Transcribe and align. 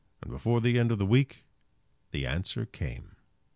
And 0.23 0.31
before 0.31 0.61
the 0.61 0.79
end 0.79 0.91
of 0.91 0.97
the 0.97 1.05
week 1.05 1.45
the 2.09 2.25
answer 2.25 2.65
came. 2.65 3.17